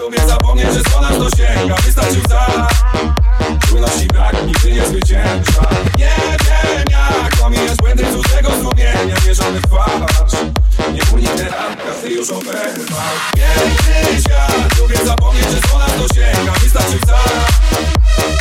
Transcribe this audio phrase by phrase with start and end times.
[0.00, 2.68] to mnie zapomnieć, że słona to sięga Wystarczył za
[3.68, 5.62] Czujności brak, nigdy nie zwycięża.
[5.98, 10.32] Nie wiem jak Pomijać błędy cudzego sumienia Mierzony w twarz.
[10.92, 13.10] Nie uniknę ranka, ty już oberwał.
[13.36, 17.18] Piękny świat Lubię zapomnieć, że słona to sięga Wystarczył za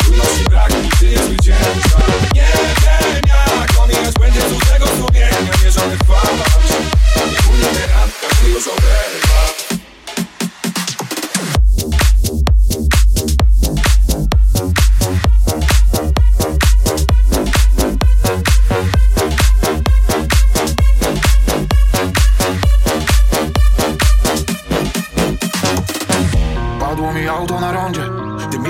[0.03, 1.99] Czujności brak, nigdy nie zwycięża.
[2.35, 2.47] Nie
[2.81, 4.38] wiem jak Pomijać błędy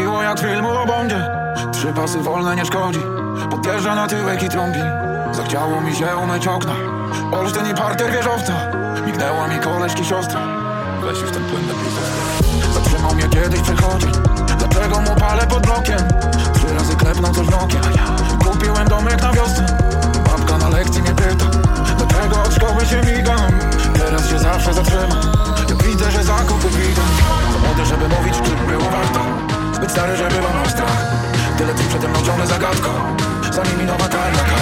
[0.10, 1.32] Miło jak filmu o bondzie.
[1.72, 3.00] Trzy pasy wolne nie szkodzi.
[3.52, 4.80] Podjeżdża na tyłek i trąbi.
[5.32, 6.74] Zachciało mi się umyć okna.
[7.32, 8.54] Olsztyn i parter wieżowca.
[9.06, 10.40] Mignęła mi koleżki siostra.
[11.06, 14.08] Leci w ten płynny pizer Zatrzymał mnie kiedyś przechodzi
[14.58, 16.00] Dlaczego mu palę pod blokiem?
[16.54, 17.82] Trzy razy klepnął coś nokiem
[18.46, 19.78] Kupiłem domek na wiosnę
[20.26, 21.46] Babka na lekcji mnie pyta
[21.98, 23.52] Dlaczego od szkoły się migam
[23.94, 25.22] Teraz się zawsze zatrzymam.
[25.70, 26.68] Ja widzę, że zakupy
[27.54, 28.59] Za młody, żeby mówić, czy
[30.00, 31.02] stary, żeby łamał strach.
[31.58, 32.90] Tyle tych przede mną ciągle zagadką.
[33.52, 34.59] Za nimi nowa karta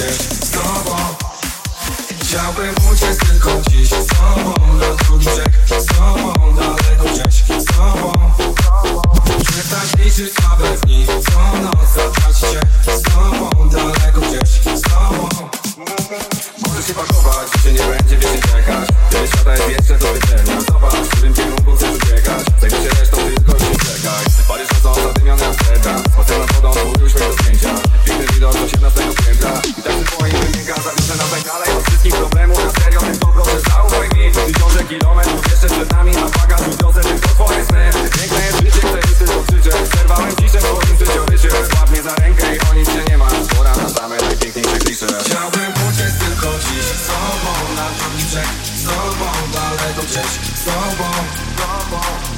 [0.00, 0.96] gdzieś z tobą.
[2.22, 4.54] Chciałbym uciec tylko dziś z tobą.
[4.78, 8.12] Na drugi brzeg z tobą Daleko gdzieś z tobą.
[9.44, 11.06] Przestać liczyć słabe dni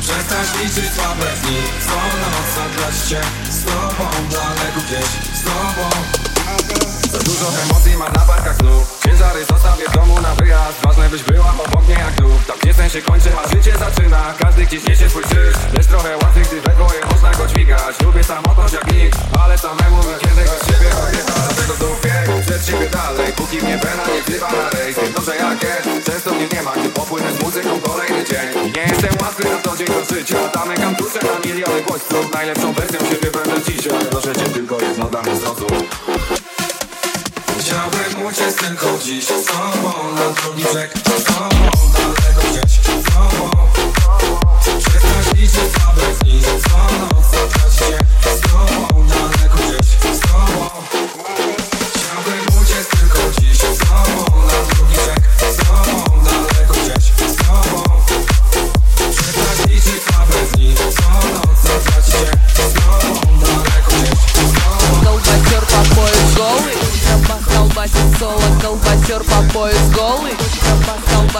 [0.02, 1.62] Przestać liczyć słabe dni.
[1.87, 3.20] Co noc zagrać się
[3.50, 5.87] z tobą Daleko gdzieś z tobą.
[7.12, 10.78] Za dużo emocji mam na barkach znów Ciężary zostawię w domu na wyjazd.
[10.84, 14.34] Ważne byś była obok mnie jak dół Tam gdzie sen się kończy, a życie zaczyna.
[14.38, 18.00] Każdy gdzieś niesie swój krzyż Lecz trochę łatwiej, gdy we dwoje można go dźwigać.
[18.00, 20.90] Lubię samotność jak nikt Ale samemu mi kiedy bez siebie
[21.26, 21.92] Dlatego
[30.22, 32.32] życia Zamykam duszę na miliony bodźców.
[32.32, 33.92] Najlepszą wersją siebie będę dzisiaj.
[34.10, 35.69] Proszę cię tylko jedno dla mnie zrozum
[37.60, 39.24] Chciałbym uciec tylko dziś.
[39.24, 41.01] Z tobą Na drugi brzeg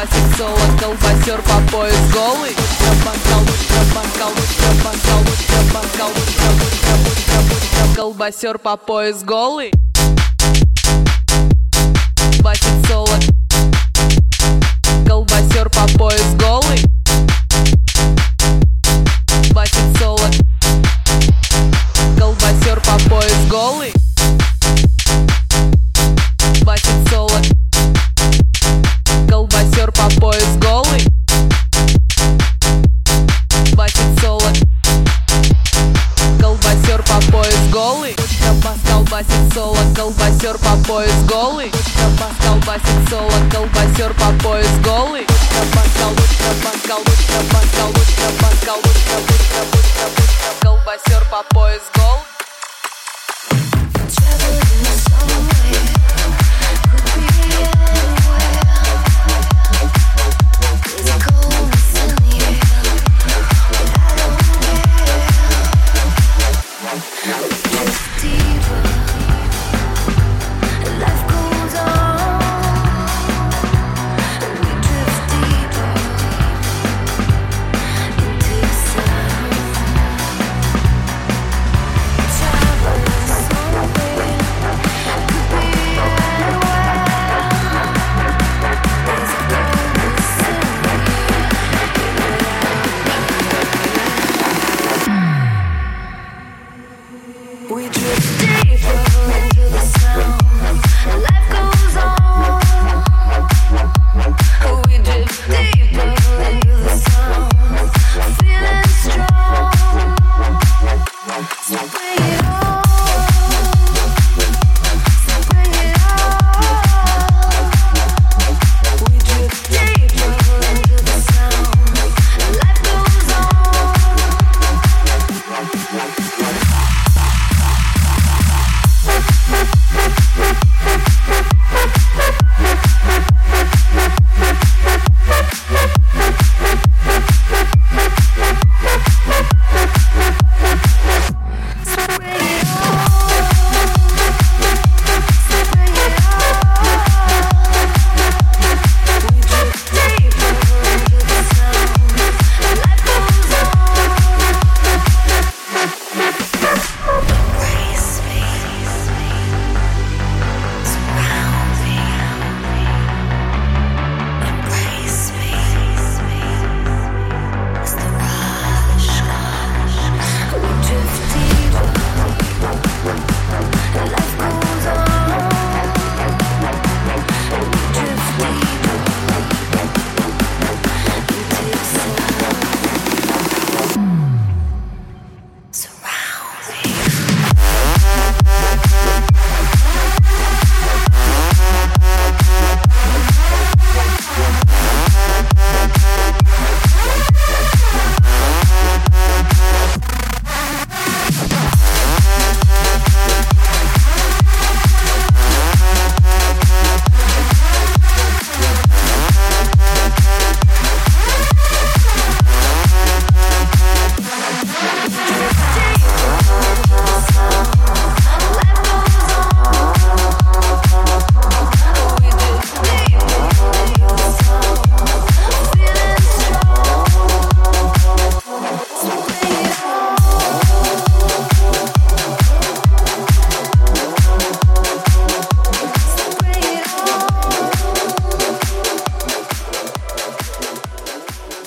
[0.03, 2.57] Колбасит соло, колбасер по пояс голый.
[7.95, 9.71] Колбасер по пояс голый.
[12.33, 13.17] Колбасит соло
[15.07, 16.83] Колбасер по пояс голый.
[19.29, 20.31] Колбасит соло
[22.19, 24.02] Колбасер по пояс голый
[47.83, 52.19] колбочка, бас, колбочка, бочка, бочка, бочка, колбасер по пояс гол.
[54.09, 55.52] Traveling.
[97.73, 98.52] We just.